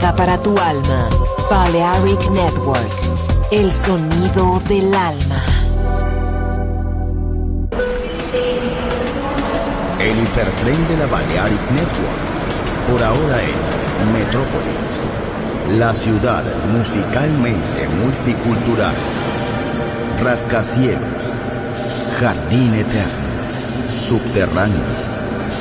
[0.00, 1.08] para tu alma.
[1.50, 2.90] Balearic Network,
[3.50, 5.42] el sonido del alma.
[10.00, 16.42] El hipertren de la Balearic Network, por ahora en Metrópolis, la ciudad
[16.72, 18.94] musicalmente multicultural.
[20.22, 21.28] Rascacielos,
[22.18, 25.10] jardín eterno, subterráneo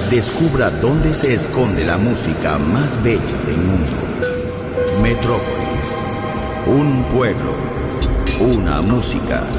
[0.10, 4.09] Descubra dónde se esconde la música más bella del mundo.
[5.02, 5.88] Metrópolis.
[6.68, 7.54] Un pueblo.
[8.40, 9.59] Una música.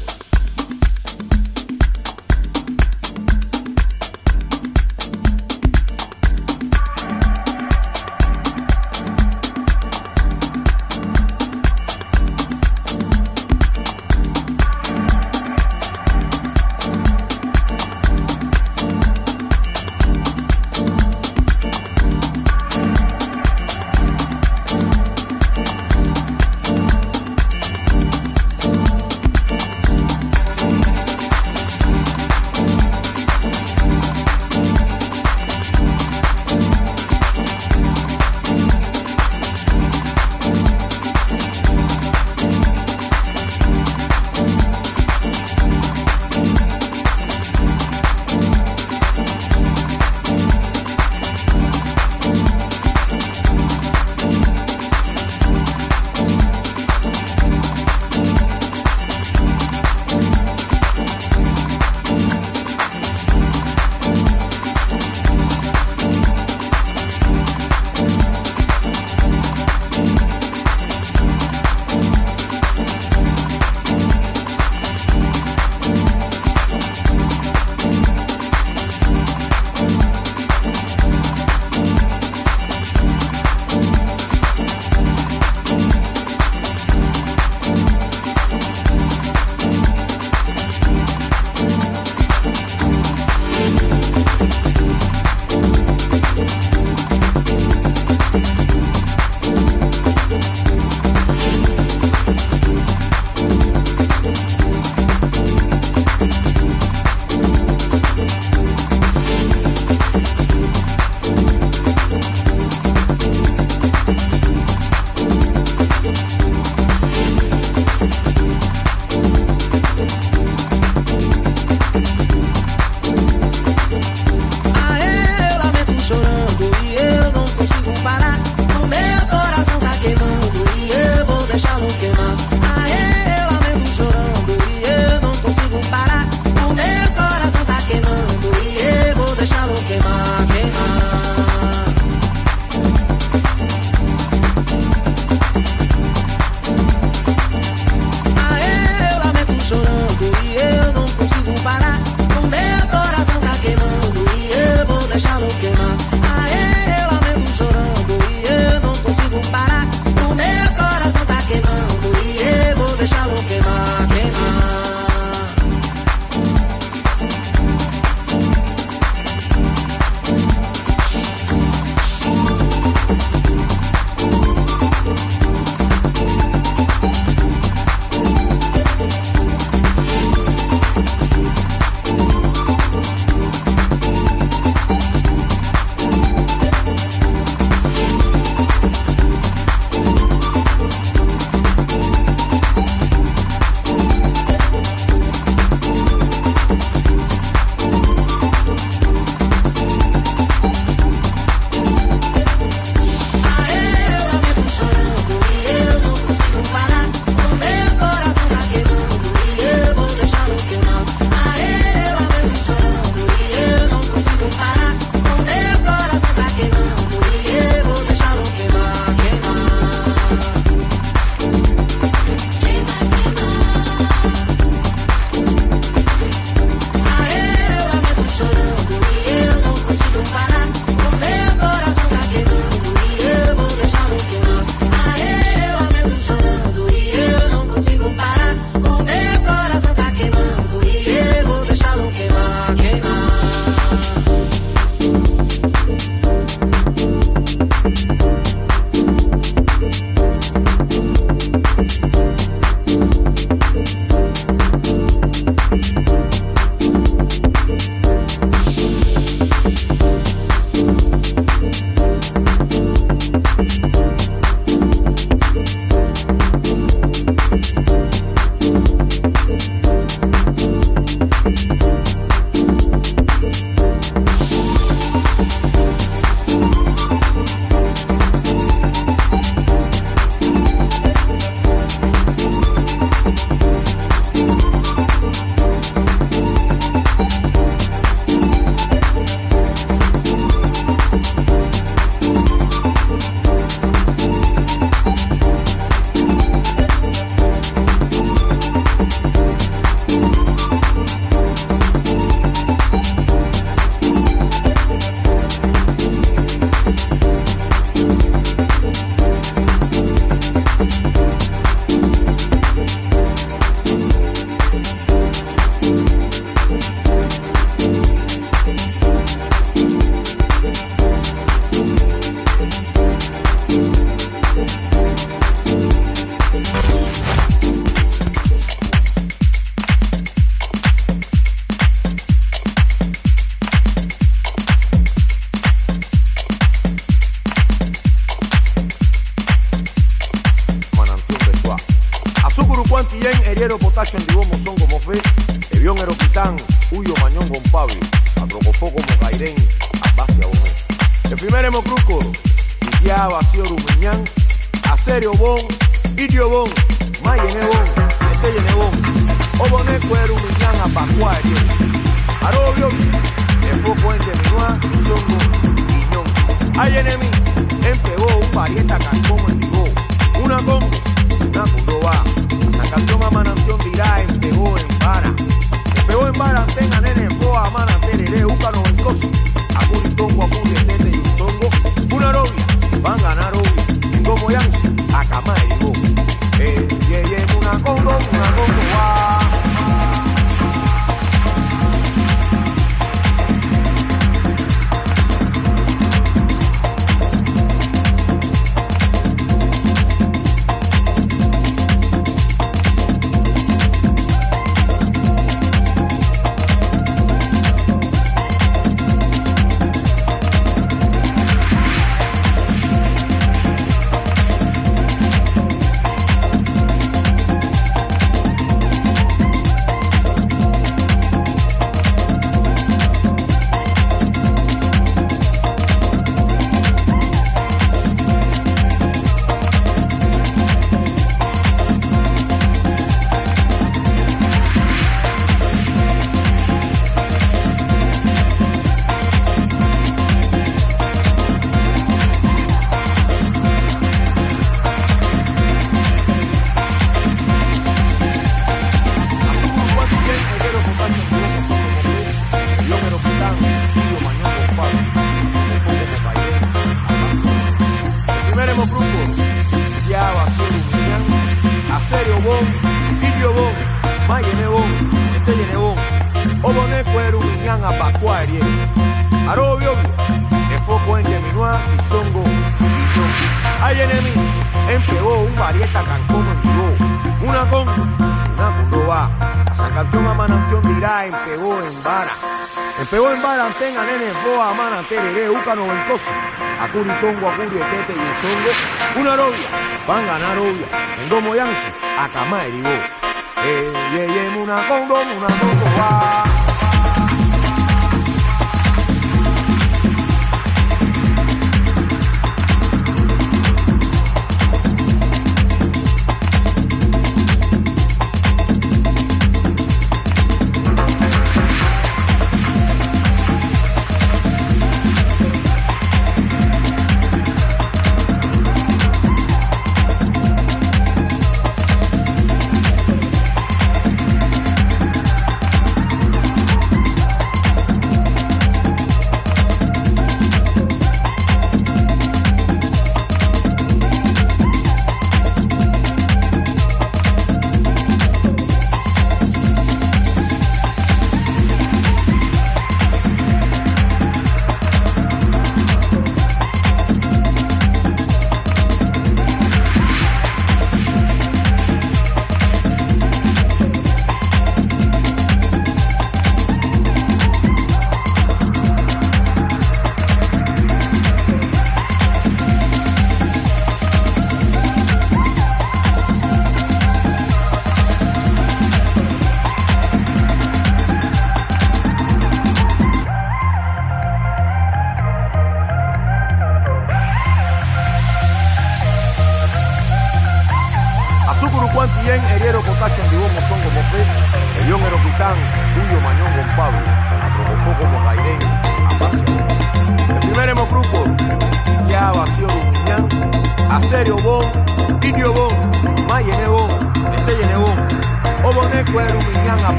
[483.11, 486.31] Pero en Campeón Barantén, Anene, Boa, Amana, Tereré, Úcano, Ventoso,
[486.79, 488.71] Acuri, Tongo, Acuri, Tete y Esongo,
[489.19, 489.67] una novia,
[490.07, 496.40] van a ganar novia, en Domo Yanzo, Acamá, Eh, eh, una congo, una congo,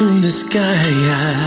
[0.00, 1.39] To the sky.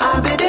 [0.00, 0.48] Abede,